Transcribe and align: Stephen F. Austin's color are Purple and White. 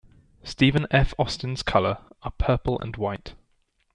Stephen 0.41 0.87
F. 0.89 1.13
Austin's 1.19 1.61
color 1.61 1.99
are 2.23 2.31
Purple 2.31 2.79
and 2.79 2.97
White. 2.97 3.35